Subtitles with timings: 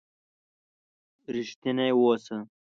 [1.33, 2.37] رښتيني وسه.